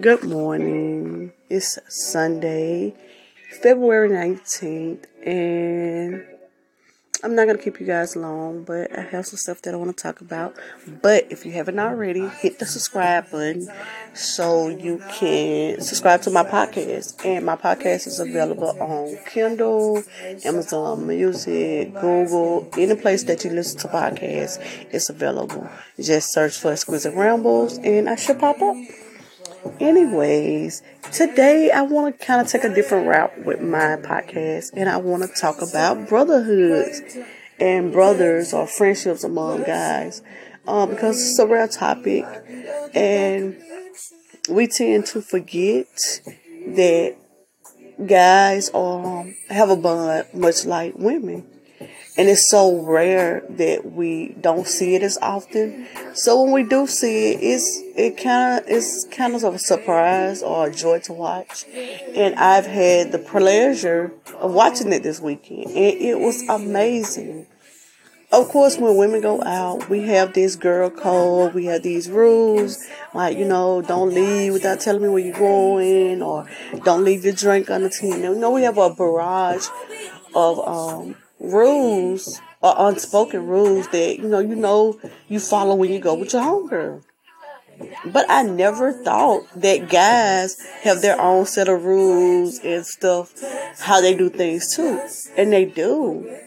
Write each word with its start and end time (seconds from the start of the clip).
Good 0.00 0.24
morning. 0.24 1.32
It's 1.48 1.78
Sunday, 1.88 2.94
February 3.62 4.08
19th, 4.08 5.04
and 5.24 6.24
I'm 7.22 7.36
not 7.36 7.44
going 7.44 7.56
to 7.56 7.62
keep 7.62 7.78
you 7.78 7.86
guys 7.86 8.16
long, 8.16 8.64
but 8.64 8.90
I 8.98 9.02
have 9.02 9.24
some 9.24 9.36
stuff 9.36 9.62
that 9.62 9.72
I 9.72 9.76
want 9.76 9.96
to 9.96 10.02
talk 10.02 10.20
about. 10.20 10.56
But 11.00 11.28
if 11.30 11.46
you 11.46 11.52
haven't 11.52 11.78
already, 11.78 12.26
hit 12.26 12.58
the 12.58 12.66
subscribe 12.66 13.30
button 13.30 13.68
so 14.14 14.66
you 14.66 15.00
can 15.12 15.80
subscribe 15.80 16.22
to 16.22 16.30
my 16.30 16.42
podcast. 16.42 17.24
And 17.24 17.46
my 17.46 17.54
podcast 17.54 18.08
is 18.08 18.18
available 18.18 18.76
on 18.82 19.16
Kindle, 19.26 20.02
Amazon 20.44 21.06
Music, 21.06 21.94
Google, 21.94 22.68
any 22.76 22.96
place 22.96 23.22
that 23.24 23.44
you 23.44 23.50
listen 23.50 23.78
to 23.78 23.88
podcasts, 23.88 24.58
it's 24.90 25.08
available. 25.08 25.70
Just 26.00 26.32
search 26.32 26.56
for 26.58 26.72
Exquisite 26.72 27.14
Rambles, 27.14 27.78
and 27.78 28.08
I 28.08 28.16
should 28.16 28.40
pop 28.40 28.60
up. 28.60 28.76
Anyways, 29.80 30.82
today 31.12 31.70
I 31.70 31.82
want 31.82 32.18
to 32.18 32.26
kind 32.26 32.40
of 32.40 32.48
take 32.48 32.64
a 32.64 32.74
different 32.74 33.06
route 33.06 33.44
with 33.44 33.60
my 33.60 33.96
podcast 33.96 34.70
and 34.74 34.88
I 34.88 34.98
want 34.98 35.22
to 35.22 35.28
talk 35.28 35.62
about 35.62 36.08
brotherhoods 36.08 37.00
and 37.58 37.92
brothers 37.92 38.52
or 38.52 38.66
friendships 38.66 39.24
among 39.24 39.64
guys. 39.64 40.22
Um, 40.66 40.90
because 40.90 41.20
it's 41.20 41.38
a 41.38 41.46
rare 41.46 41.68
topic 41.68 42.24
and 42.94 43.56
we 44.48 44.66
tend 44.66 45.06
to 45.06 45.20
forget 45.20 45.86
that 46.66 47.16
guys 48.06 48.70
um, 48.74 49.34
have 49.50 49.70
a 49.70 49.76
bond 49.76 50.26
much 50.34 50.64
like 50.64 50.94
women 50.96 51.46
and 52.16 52.28
it's 52.28 52.48
so 52.48 52.80
rare 52.82 53.42
that 53.50 53.92
we 53.92 54.34
don't 54.40 54.68
see 54.68 54.94
it 54.94 55.02
as 55.02 55.18
often. 55.20 55.86
So 56.14 56.42
when 56.42 56.52
we 56.52 56.62
do 56.62 56.86
see 56.86 57.32
it, 57.32 57.38
it's 57.42 57.82
it 57.96 58.16
kind 58.16 58.60
of 58.60 58.68
it's 58.68 59.06
kind 59.10 59.34
of 59.34 59.42
a 59.42 59.58
surprise 59.58 60.42
or 60.42 60.68
a 60.68 60.72
joy 60.72 61.00
to 61.00 61.12
watch. 61.12 61.64
And 62.14 62.34
I've 62.36 62.66
had 62.66 63.10
the 63.10 63.18
pleasure 63.18 64.12
of 64.38 64.52
watching 64.52 64.92
it 64.92 65.02
this 65.02 65.20
weekend, 65.20 65.66
and 65.66 65.76
it 65.76 66.20
was 66.20 66.42
amazing. 66.48 67.46
Of 68.32 68.48
course, 68.48 68.78
when 68.78 68.96
women 68.96 69.20
go 69.20 69.42
out, 69.44 69.88
we 69.88 70.06
have 70.08 70.32
this 70.32 70.56
girl 70.56 70.90
code, 70.90 71.54
we 71.54 71.66
have 71.66 71.84
these 71.84 72.10
rules, 72.10 72.84
like, 73.12 73.38
you 73.38 73.44
know, 73.44 73.80
don't 73.80 74.12
leave 74.12 74.54
without 74.54 74.80
telling 74.80 75.02
me 75.02 75.08
where 75.08 75.22
you're 75.22 75.38
going, 75.38 76.20
or 76.20 76.48
don't 76.82 77.04
leave 77.04 77.24
your 77.24 77.34
drink 77.34 77.70
on 77.70 77.82
the 77.82 77.90
team. 77.90 78.24
You 78.24 78.34
know, 78.34 78.50
we 78.50 78.62
have 78.62 78.76
a 78.76 78.92
barrage 78.92 79.68
of 80.34 80.58
um, 80.66 81.14
rules 81.52 82.40
or 82.62 82.74
unspoken 82.76 83.46
rules 83.46 83.88
that 83.88 84.18
you 84.18 84.28
know 84.28 84.40
you 84.40 84.54
know 84.54 84.98
you 85.28 85.38
follow 85.40 85.74
when 85.74 85.92
you 85.92 86.00
go 86.00 86.14
with 86.14 86.32
your 86.32 86.42
homegirl. 86.42 87.02
But 88.06 88.26
I 88.28 88.42
never 88.42 88.92
thought 88.92 89.42
that 89.56 89.88
guys 89.90 90.56
have 90.82 91.02
their 91.02 91.20
own 91.20 91.46
set 91.46 91.68
of 91.68 91.84
rules 91.84 92.58
and 92.60 92.86
stuff, 92.86 93.32
how 93.80 94.00
they 94.00 94.14
do 94.14 94.28
things 94.28 94.74
too. 94.74 95.00
And 95.36 95.52
they 95.52 95.64
do. 95.64 96.38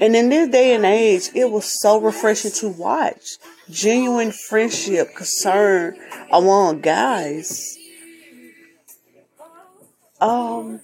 And 0.00 0.16
in 0.16 0.30
this 0.30 0.48
day 0.48 0.74
and 0.74 0.84
age, 0.84 1.28
it 1.34 1.50
was 1.50 1.80
so 1.80 2.00
refreshing 2.00 2.50
to 2.52 2.68
watch. 2.68 3.36
Genuine 3.70 4.32
friendship, 4.32 5.14
concern 5.14 5.96
among 6.32 6.80
guys. 6.80 7.78
Um, 10.20 10.80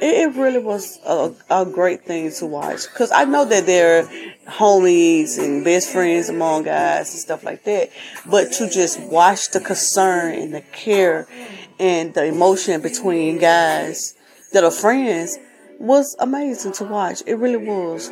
it, 0.00 0.34
really 0.34 0.58
was 0.58 0.98
a, 1.06 1.32
a 1.50 1.64
great 1.64 2.04
thing 2.04 2.32
to 2.32 2.46
watch 2.46 2.88
because 2.88 3.10
I 3.12 3.24
know 3.24 3.44
that 3.44 3.66
there 3.66 4.00
are 4.00 4.08
homies 4.46 5.38
and 5.38 5.64
best 5.64 5.90
friends 5.90 6.28
among 6.28 6.64
guys 6.64 7.10
and 7.12 7.20
stuff 7.20 7.44
like 7.44 7.64
that, 7.64 7.90
but 8.26 8.52
to 8.52 8.68
just 8.68 9.00
watch 9.00 9.50
the 9.50 9.60
concern 9.60 10.34
and 10.34 10.54
the 10.54 10.60
care 10.60 11.26
and 11.78 12.14
the 12.14 12.24
emotion 12.24 12.80
between 12.80 13.38
guys 13.38 14.14
that 14.52 14.64
are 14.64 14.70
friends 14.70 15.38
was 15.78 16.16
amazing 16.18 16.72
to 16.72 16.84
watch. 16.84 17.22
It 17.26 17.34
really 17.34 17.56
was. 17.56 18.10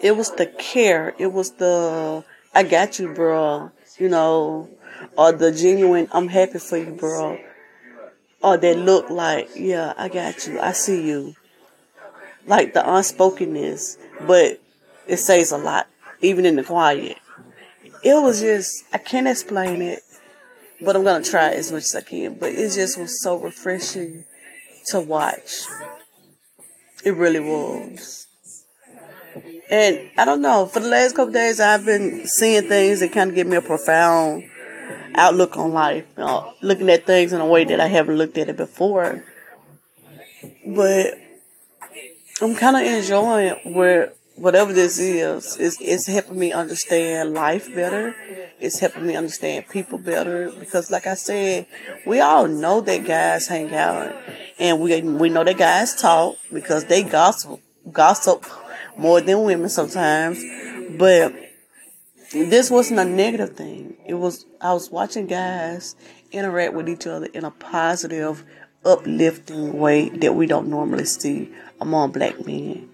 It 0.00 0.16
was 0.16 0.32
the 0.32 0.46
care. 0.46 1.14
It 1.18 1.32
was 1.32 1.52
the 1.52 2.24
I 2.54 2.62
got 2.62 2.98
you, 2.98 3.12
bro. 3.12 3.70
You 3.98 4.08
know, 4.08 4.68
or 5.16 5.32
the 5.32 5.52
genuine 5.52 6.08
I'm 6.12 6.28
happy 6.28 6.58
for 6.58 6.76
you, 6.76 6.92
bro 6.92 7.38
Oh, 8.46 8.52
or 8.52 8.56
that 8.58 8.78
look 8.78 9.10
like, 9.10 9.48
yeah, 9.56 9.92
I 9.96 10.08
got 10.08 10.46
you, 10.46 10.60
I 10.60 10.70
see 10.70 11.04
you. 11.04 11.34
Like 12.46 12.74
the 12.74 12.88
unspokenness, 12.88 13.98
but 14.24 14.60
it 15.08 15.16
says 15.16 15.50
a 15.50 15.58
lot, 15.58 15.88
even 16.20 16.46
in 16.46 16.54
the 16.54 16.62
quiet. 16.62 17.18
It 18.04 18.22
was 18.22 18.40
just, 18.40 18.84
I 18.92 18.98
can't 18.98 19.26
explain 19.26 19.82
it, 19.82 19.98
but 20.80 20.94
I'm 20.94 21.02
gonna 21.02 21.24
try 21.24 21.50
as 21.50 21.72
much 21.72 21.82
as 21.82 21.96
I 21.96 22.02
can. 22.02 22.34
But 22.34 22.52
it 22.52 22.70
just 22.72 22.96
was 22.96 23.20
so 23.20 23.36
refreshing 23.36 24.24
to 24.90 25.00
watch. 25.00 25.64
It 27.04 27.16
really 27.16 27.40
was. 27.40 28.28
And 29.68 30.08
I 30.16 30.24
don't 30.24 30.40
know, 30.40 30.66
for 30.66 30.78
the 30.78 30.88
last 30.88 31.16
couple 31.16 31.32
days, 31.32 31.58
I've 31.58 31.84
been 31.84 32.28
seeing 32.28 32.68
things 32.68 33.00
that 33.00 33.10
kind 33.10 33.30
of 33.30 33.34
give 33.34 33.48
me 33.48 33.56
a 33.56 33.62
profound 33.62 34.44
outlook 35.16 35.56
on 35.56 35.72
life, 35.72 36.06
you 36.16 36.24
know, 36.24 36.54
looking 36.62 36.90
at 36.90 37.06
things 37.06 37.32
in 37.32 37.40
a 37.40 37.46
way 37.46 37.64
that 37.64 37.80
I 37.80 37.86
haven't 37.86 38.16
looked 38.16 38.38
at 38.38 38.48
it 38.48 38.56
before. 38.56 39.24
But 40.64 41.14
I'm 42.40 42.54
kind 42.54 42.76
of 42.76 42.82
enjoying 42.82 43.74
where 43.74 44.12
whatever 44.36 44.72
this 44.72 44.98
is, 44.98 45.56
it's, 45.56 45.80
it's 45.80 46.06
helping 46.06 46.38
me 46.38 46.52
understand 46.52 47.32
life 47.32 47.74
better. 47.74 48.14
It's 48.60 48.78
helping 48.78 49.06
me 49.06 49.16
understand 49.16 49.68
people 49.68 49.98
better 49.98 50.50
because, 50.50 50.90
like 50.90 51.06
I 51.06 51.14
said, 51.14 51.66
we 52.06 52.20
all 52.20 52.46
know 52.46 52.80
that 52.82 53.04
guys 53.04 53.48
hang 53.48 53.74
out, 53.74 54.14
and 54.58 54.80
we 54.80 55.00
we 55.02 55.28
know 55.28 55.44
that 55.44 55.58
guys 55.58 55.94
talk 55.94 56.36
because 56.52 56.84
they 56.86 57.02
gossip 57.02 57.60
gossip 57.92 58.46
more 58.96 59.20
than 59.20 59.42
women 59.42 59.68
sometimes, 59.68 60.42
but 60.98 61.34
this 62.32 62.70
wasn't 62.70 63.00
a 63.00 63.04
negative 63.04 63.56
thing. 63.56 63.96
It 64.06 64.14
was 64.14 64.46
I 64.60 64.72
was 64.72 64.90
watching 64.90 65.26
guys 65.26 65.96
interact 66.32 66.74
with 66.74 66.88
each 66.88 67.06
other 67.06 67.26
in 67.26 67.44
a 67.44 67.50
positive, 67.50 68.44
uplifting 68.84 69.78
way 69.78 70.08
that 70.08 70.34
we 70.34 70.46
don't 70.46 70.68
normally 70.68 71.04
see 71.04 71.52
among 71.80 72.12
black 72.12 72.44
men. 72.46 72.90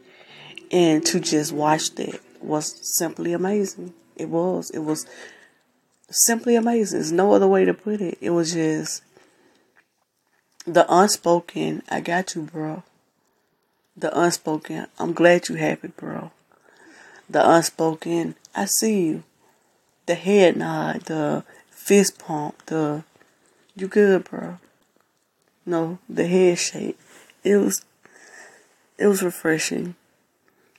And 0.71 1.05
to 1.07 1.21
just 1.21 1.53
watch 1.53 1.95
that 1.97 2.21
was 2.41 2.79
simply 2.97 3.33
amazing. 3.33 3.95
It 4.17 4.29
was. 4.29 4.71
It 4.71 4.81
was 4.81 5.07
simply 6.11 6.57
amazing. 6.57 6.99
There's 6.99 7.13
no 7.13 7.33
other 7.33 7.49
way 7.49 7.65
to 7.65 7.75
put 7.75 8.01
it. 8.01 8.19
It 8.21 8.31
was 8.31 8.53
just 8.53 9.03
the 10.67 10.87
unspoken, 10.89 11.83
I 11.91 12.01
got 12.01 12.35
you, 12.35 12.43
bro. 12.43 12.85
The 13.97 14.17
unspoken, 14.19 14.87
I'm 14.99 15.13
glad 15.13 15.49
you 15.49 15.57
happy, 15.57 15.89
bro. 15.89 16.31
The 17.29 17.49
unspoken, 17.49 18.37
I 18.55 18.67
see 18.67 19.07
you. 19.07 19.25
The 20.07 20.15
head 20.15 20.57
nod, 20.57 21.03
the 21.03 21.45
fist 21.71 22.19
pump, 22.19 22.67
the 22.67 23.05
you 23.75 23.89
good, 23.89 24.25
bro. 24.25 24.59
No, 25.65 25.99
the 26.09 26.27
head 26.27 26.59
shake. 26.59 26.99
It 27.45 27.57
was 27.57 27.85
it 28.99 29.07
was 29.07 29.23
refreshing 29.23 29.95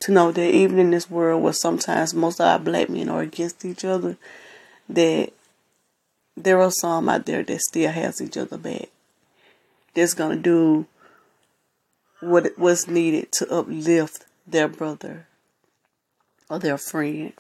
to 0.02 0.12
know 0.12 0.32
that 0.32 0.54
even 0.54 0.80
in 0.80 0.92
this 0.92 1.10
world 1.10 1.42
where 1.42 1.54
sometimes 1.54 2.14
most 2.14 2.40
of 2.40 2.48
our 2.48 2.60
black 2.60 2.90
men 2.90 3.10
are 3.10 3.22
against 3.22 3.66
each 3.66 3.86
other, 3.86 4.18
that 4.90 5.32
there 6.36 6.60
are 6.60 6.72
some 6.72 7.10
out 7.10 7.26
there 7.26 7.44
that 7.44 7.62
still 7.62 7.92
has 7.92 8.22
each 8.22 8.38
other 8.38 8.58
back. 8.58 8.90
That's 9.94 10.14
gonna 10.14 10.36
do 10.36 10.86
what 12.20 12.58
was 12.58 12.88
needed 12.88 13.32
to 13.34 13.52
uplift 13.52 14.26
their 14.46 14.68
brother 14.68 15.28
or 16.50 16.60
their 16.60 16.78
friend. 16.78 17.34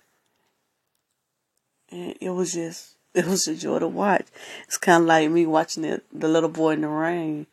And 1.93 2.15
it 2.19 2.31
was 2.31 2.53
just, 2.53 2.95
it 3.13 3.25
was 3.25 3.47
a 3.47 3.55
joy 3.55 3.79
to 3.79 3.87
watch. 3.87 4.25
It's 4.65 4.77
kind 4.77 5.03
of 5.03 5.07
like 5.07 5.29
me 5.29 5.45
watching 5.45 5.83
the, 5.83 6.01
the 6.11 6.27
little 6.27 6.49
boy 6.49 6.71
in 6.71 6.81
the 6.81 6.87
rain. 6.87 7.45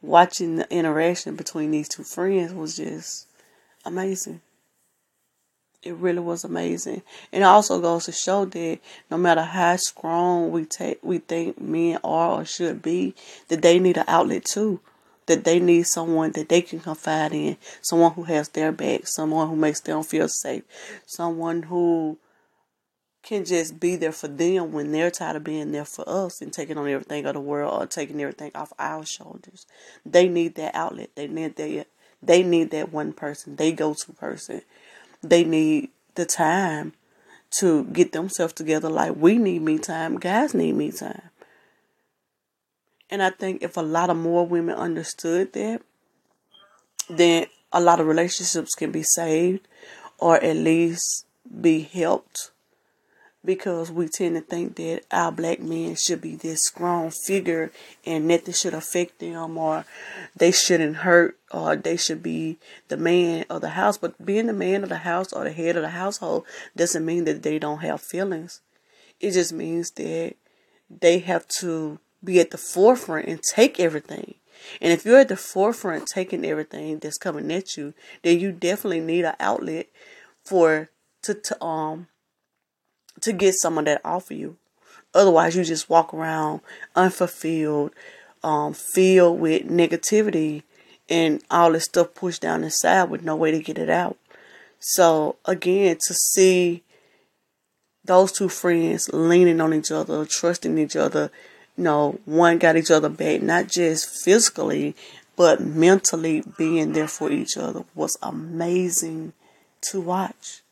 Watching 0.00 0.56
the 0.56 0.70
interaction 0.70 1.36
between 1.36 1.70
these 1.70 1.88
two 1.88 2.02
friends 2.02 2.52
was 2.52 2.76
just 2.76 3.26
amazing. 3.84 4.40
It 5.82 5.94
really 5.94 6.20
was 6.20 6.44
amazing. 6.44 7.02
And 7.30 7.42
it 7.42 7.46
also 7.46 7.80
goes 7.80 8.06
to 8.06 8.12
show 8.12 8.46
that 8.46 8.78
no 9.10 9.18
matter 9.18 9.42
how 9.42 9.76
strong 9.76 10.50
we 10.50 10.64
take 10.64 10.98
we 11.02 11.18
think 11.18 11.60
men 11.60 11.98
are 12.02 12.40
or 12.40 12.44
should 12.44 12.80
be, 12.80 13.14
that 13.48 13.60
they 13.60 13.78
need 13.78 13.98
an 13.98 14.04
outlet 14.08 14.44
too 14.46 14.80
that 15.26 15.44
they 15.44 15.58
need 15.58 15.86
someone 15.86 16.32
that 16.32 16.48
they 16.48 16.60
can 16.60 16.80
confide 16.80 17.32
in, 17.32 17.56
someone 17.80 18.12
who 18.12 18.24
has 18.24 18.48
their 18.50 18.72
back, 18.72 19.06
someone 19.06 19.48
who 19.48 19.56
makes 19.56 19.80
them 19.80 20.02
feel 20.02 20.28
safe, 20.28 20.62
someone 21.06 21.62
who 21.62 22.18
can 23.24 23.44
just 23.44 23.80
be 23.80 23.96
there 23.96 24.12
for 24.12 24.28
them 24.28 24.70
when 24.72 24.92
they're 24.92 25.10
tired 25.10 25.36
of 25.36 25.44
being 25.44 25.72
there 25.72 25.84
for 25.84 26.04
us 26.06 26.40
and 26.40 26.52
taking 26.52 26.76
on 26.76 26.88
everything 26.88 27.24
of 27.26 27.34
the 27.34 27.40
world 27.40 27.82
or 27.82 27.86
taking 27.86 28.20
everything 28.20 28.52
off 28.54 28.72
our 28.78 29.04
shoulders. 29.04 29.66
They 30.04 30.28
need 30.28 30.54
that 30.56 30.74
outlet. 30.74 31.10
They 31.14 31.26
need 31.26 31.56
that 31.56 31.86
they 32.22 32.42
need 32.42 32.70
that 32.70 32.92
one 32.92 33.12
person, 33.12 33.56
they 33.56 33.72
go 33.72 33.94
to 33.94 34.12
person. 34.12 34.62
They 35.22 35.44
need 35.44 35.90
the 36.14 36.24
time 36.24 36.94
to 37.58 37.84
get 37.84 38.12
themselves 38.12 38.52
together 38.52 38.88
like 38.88 39.14
we 39.16 39.38
need 39.38 39.62
me 39.62 39.78
time. 39.78 40.18
Guys 40.18 40.54
need 40.54 40.74
me 40.74 40.90
time. 40.90 41.30
And 43.10 43.22
I 43.22 43.30
think 43.30 43.62
if 43.62 43.76
a 43.76 43.82
lot 43.82 44.10
of 44.10 44.16
more 44.16 44.46
women 44.46 44.74
understood 44.74 45.52
that, 45.52 45.82
then 47.08 47.46
a 47.72 47.80
lot 47.80 48.00
of 48.00 48.06
relationships 48.06 48.74
can 48.74 48.90
be 48.90 49.02
saved 49.02 49.66
or 50.18 50.42
at 50.42 50.56
least 50.56 51.26
be 51.60 51.80
helped 51.80 52.50
because 53.44 53.90
we 53.90 54.08
tend 54.08 54.36
to 54.36 54.40
think 54.40 54.76
that 54.76 55.02
our 55.10 55.30
black 55.30 55.60
men 55.60 55.96
should 55.96 56.20
be 56.20 56.34
this 56.36 56.64
strong 56.64 57.10
figure 57.10 57.70
and 58.06 58.26
nothing 58.26 58.54
should 58.54 58.74
affect 58.74 59.18
them 59.18 59.58
or 59.58 59.84
they 60.34 60.50
shouldn't 60.50 60.96
hurt 60.96 61.38
or 61.50 61.76
they 61.76 61.96
should 61.96 62.22
be 62.22 62.58
the 62.88 62.96
man 62.96 63.44
of 63.50 63.60
the 63.60 63.70
house. 63.70 63.98
But 63.98 64.24
being 64.24 64.46
the 64.46 64.52
man 64.52 64.82
of 64.82 64.88
the 64.88 64.98
house 64.98 65.32
or 65.32 65.44
the 65.44 65.52
head 65.52 65.76
of 65.76 65.82
the 65.82 65.90
household 65.90 66.44
doesn't 66.74 67.04
mean 67.04 67.24
that 67.24 67.42
they 67.42 67.58
don't 67.58 67.80
have 67.80 68.00
feelings. 68.00 68.60
It 69.20 69.32
just 69.32 69.52
means 69.52 69.90
that 69.92 70.34
they 70.88 71.18
have 71.20 71.46
to 71.60 71.98
be 72.22 72.40
at 72.40 72.50
the 72.50 72.58
forefront 72.58 73.28
and 73.28 73.42
take 73.42 73.78
everything. 73.78 74.34
And 74.80 74.92
if 74.92 75.04
you're 75.04 75.18
at 75.18 75.28
the 75.28 75.36
forefront 75.36 76.06
taking 76.06 76.44
everything 76.44 76.98
that's 76.98 77.18
coming 77.18 77.52
at 77.52 77.76
you, 77.76 77.92
then 78.22 78.40
you 78.40 78.52
definitely 78.52 79.00
need 79.00 79.24
an 79.24 79.36
outlet 79.38 79.88
for 80.44 80.88
to, 81.22 81.34
to 81.34 81.64
um 81.64 82.08
to 83.20 83.32
get 83.32 83.54
some 83.54 83.78
of 83.78 83.84
that 83.84 84.00
off 84.04 84.30
of 84.30 84.36
you. 84.36 84.56
Otherwise, 85.14 85.56
you 85.56 85.64
just 85.64 85.88
walk 85.88 86.12
around 86.12 86.60
unfulfilled, 86.96 87.92
um, 88.42 88.74
filled 88.74 89.40
with 89.40 89.68
negativity 89.68 90.62
and 91.08 91.42
all 91.50 91.72
this 91.72 91.84
stuff 91.84 92.14
pushed 92.14 92.42
down 92.42 92.64
inside 92.64 93.04
with 93.04 93.22
no 93.22 93.36
way 93.36 93.50
to 93.50 93.62
get 93.62 93.78
it 93.78 93.90
out. 93.90 94.16
So 94.80 95.36
again, 95.44 95.96
to 96.06 96.14
see 96.14 96.82
those 98.04 98.32
two 98.32 98.48
friends 98.48 99.08
leaning 99.12 99.60
on 99.60 99.72
each 99.72 99.90
other, 99.90 100.24
trusting 100.24 100.76
each 100.78 100.96
other, 100.96 101.30
you 101.76 101.84
know, 101.84 102.18
one 102.24 102.58
got 102.58 102.76
each 102.76 102.90
other 102.90 103.08
back, 103.08 103.42
not 103.42 103.68
just 103.68 104.24
physically, 104.24 104.94
but 105.36 105.60
mentally 105.60 106.42
being 106.56 106.92
there 106.92 107.08
for 107.08 107.30
each 107.30 107.56
other 107.56 107.84
was 107.94 108.16
amazing 108.22 109.32
to 109.80 110.00
watch. 110.00 110.63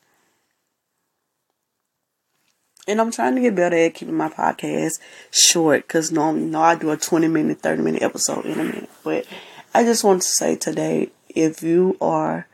And 2.87 2.99
I'm 2.99 3.11
trying 3.11 3.35
to 3.35 3.41
get 3.41 3.55
better 3.55 3.77
at 3.77 3.93
keeping 3.93 4.17
my 4.17 4.29
podcast 4.29 4.99
short 5.31 5.87
because 5.87 6.11
normally, 6.11 6.45
no, 6.45 6.61
I 6.61 6.75
do 6.75 6.91
a 6.91 6.97
20 6.97 7.27
minute, 7.27 7.61
30 7.61 7.81
minute 7.81 8.01
episode 8.01 8.45
in 8.45 8.59
a 8.59 8.63
minute. 8.63 8.89
But 9.03 9.25
I 9.73 9.83
just 9.83 10.03
want 10.03 10.21
to 10.21 10.27
say 10.27 10.55
today 10.55 11.09
if 11.29 11.63
you 11.63 11.97
are 12.01 12.47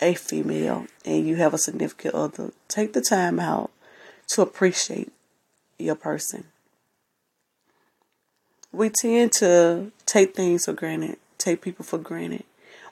a 0.00 0.14
female 0.14 0.86
and 1.04 1.26
you 1.26 1.36
have 1.36 1.54
a 1.54 1.58
significant 1.58 2.14
other, 2.14 2.52
take 2.66 2.92
the 2.92 3.00
time 3.00 3.38
out 3.38 3.70
to 4.28 4.42
appreciate 4.42 5.12
your 5.78 5.94
person. 5.94 6.44
We 8.72 8.90
tend 8.90 9.32
to 9.34 9.92
take 10.06 10.34
things 10.34 10.64
for 10.64 10.72
granted, 10.72 11.18
take 11.38 11.60
people 11.60 11.84
for 11.84 11.98
granted 11.98 12.44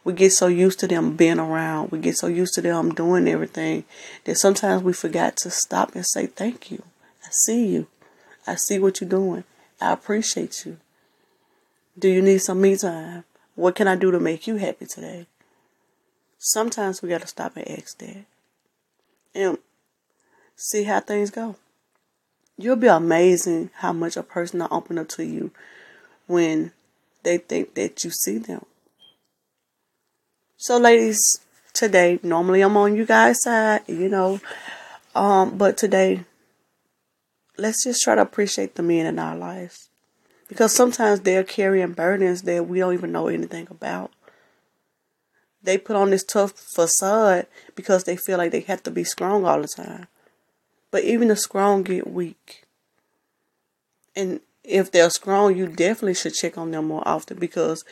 we 0.04 0.12
get 0.12 0.32
so 0.32 0.46
used 0.46 0.80
to 0.80 0.86
them 0.86 1.16
being 1.16 1.38
around, 1.38 1.90
we 1.90 1.98
get 1.98 2.16
so 2.16 2.26
used 2.26 2.54
to 2.54 2.62
them 2.62 2.94
doing 2.94 3.28
everything 3.28 3.84
that 4.24 4.36
sometimes 4.36 4.82
we 4.82 4.92
forgot 4.92 5.36
to 5.38 5.50
stop 5.50 5.94
and 5.94 6.06
say 6.06 6.26
thank 6.26 6.70
you. 6.70 6.82
I 7.24 7.28
see 7.30 7.66
you. 7.66 7.86
I 8.46 8.54
see 8.54 8.78
what 8.78 9.00
you're 9.00 9.10
doing. 9.10 9.44
I 9.80 9.92
appreciate 9.92 10.64
you. 10.64 10.78
Do 11.98 12.08
you 12.08 12.22
need 12.22 12.38
some 12.38 12.60
me 12.60 12.76
time? 12.76 13.24
What 13.54 13.74
can 13.74 13.88
I 13.88 13.96
do 13.96 14.10
to 14.10 14.18
make 14.18 14.46
you 14.46 14.56
happy 14.56 14.86
today? 14.86 15.26
Sometimes 16.38 17.02
we 17.02 17.10
got 17.10 17.20
to 17.20 17.26
stop 17.26 17.56
and 17.56 17.68
ask 17.70 17.98
that. 17.98 18.24
And 19.34 19.58
see 20.56 20.84
how 20.84 21.00
things 21.00 21.30
go. 21.30 21.56
You'll 22.56 22.76
be 22.76 22.86
amazing 22.86 23.70
how 23.76 23.92
much 23.92 24.16
a 24.16 24.22
person 24.22 24.60
will 24.60 24.68
open 24.70 24.98
up 24.98 25.08
to 25.10 25.24
you 25.24 25.50
when 26.26 26.72
they 27.22 27.38
think 27.38 27.74
that 27.74 28.02
you 28.04 28.10
see 28.10 28.38
them. 28.38 28.64
So, 30.62 30.76
ladies, 30.76 31.40
today, 31.72 32.20
normally 32.22 32.60
I'm 32.60 32.76
on 32.76 32.94
you 32.94 33.06
guys' 33.06 33.40
side, 33.40 33.80
you 33.86 34.10
know, 34.10 34.42
um, 35.14 35.56
but 35.56 35.78
today, 35.78 36.26
let's 37.56 37.82
just 37.82 38.02
try 38.02 38.14
to 38.14 38.20
appreciate 38.20 38.74
the 38.74 38.82
men 38.82 39.06
in 39.06 39.18
our 39.18 39.34
lives 39.34 39.88
because 40.48 40.74
sometimes 40.74 41.20
they're 41.20 41.44
carrying 41.44 41.94
burdens 41.94 42.42
that 42.42 42.68
we 42.68 42.80
don't 42.80 42.92
even 42.92 43.10
know 43.10 43.28
anything 43.28 43.68
about. 43.70 44.12
They 45.62 45.78
put 45.78 45.96
on 45.96 46.10
this 46.10 46.24
tough 46.24 46.52
facade 46.52 47.46
because 47.74 48.04
they 48.04 48.16
feel 48.16 48.36
like 48.36 48.52
they 48.52 48.60
have 48.60 48.82
to 48.82 48.90
be 48.90 49.02
strong 49.02 49.46
all 49.46 49.62
the 49.62 49.68
time. 49.68 50.08
But 50.90 51.04
even 51.04 51.28
the 51.28 51.36
strong 51.36 51.84
get 51.84 52.06
weak. 52.06 52.64
And 54.14 54.40
if 54.62 54.92
they're 54.92 55.08
strong, 55.08 55.56
you 55.56 55.68
definitely 55.68 56.16
should 56.16 56.34
check 56.34 56.58
on 56.58 56.70
them 56.70 56.88
more 56.88 57.08
often 57.08 57.38
because 57.38 57.82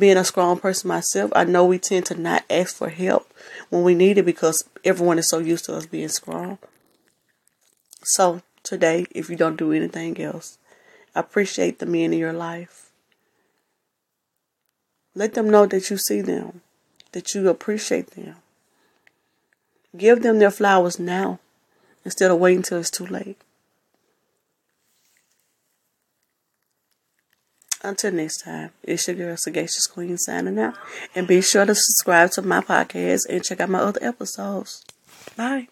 being 0.00 0.16
a 0.16 0.24
strong 0.24 0.58
person 0.58 0.88
myself, 0.88 1.30
I 1.34 1.44
know 1.44 1.64
we 1.64 1.78
tend 1.78 2.06
to 2.06 2.14
not 2.14 2.44
ask 2.50 2.74
for 2.74 2.88
help 2.88 3.32
when 3.68 3.84
we 3.84 3.94
need 3.94 4.18
it 4.18 4.24
because 4.24 4.64
everyone 4.84 5.18
is 5.18 5.28
so 5.28 5.38
used 5.38 5.66
to 5.66 5.76
us 5.76 5.86
being 5.86 6.08
strong. 6.08 6.58
So 8.02 8.42
today, 8.62 9.06
if 9.12 9.30
you 9.30 9.36
don't 9.36 9.56
do 9.56 9.72
anything 9.72 10.20
else, 10.20 10.58
appreciate 11.14 11.78
the 11.78 11.86
men 11.86 12.12
in 12.12 12.18
your 12.18 12.32
life. 12.32 12.90
Let 15.14 15.34
them 15.34 15.50
know 15.50 15.66
that 15.66 15.90
you 15.90 15.96
see 15.96 16.20
them, 16.20 16.62
that 17.12 17.34
you 17.34 17.48
appreciate 17.48 18.12
them. 18.12 18.36
Give 19.96 20.22
them 20.22 20.38
their 20.38 20.52
flowers 20.52 20.98
now 20.98 21.40
instead 22.04 22.30
of 22.30 22.38
waiting 22.38 22.62
till 22.62 22.78
it's 22.78 22.90
too 22.90 23.06
late. 23.06 23.36
Until 27.82 28.12
next 28.12 28.42
time, 28.42 28.70
it's 28.82 29.08
your 29.08 29.16
girl 29.16 29.36
Sagacious 29.38 29.86
Queen 29.86 30.18
signing 30.18 30.58
out. 30.58 30.74
And 31.14 31.26
be 31.26 31.40
sure 31.40 31.64
to 31.64 31.74
subscribe 31.74 32.30
to 32.32 32.42
my 32.42 32.60
podcast 32.60 33.22
and 33.28 33.42
check 33.42 33.60
out 33.60 33.70
my 33.70 33.80
other 33.80 34.00
episodes. 34.02 34.84
Bye. 35.36 35.68